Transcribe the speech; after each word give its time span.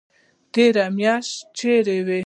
تېره 0.53 0.85
میاشت 0.97 1.33
چیرته 1.57 1.95
وئ؟ 2.07 2.19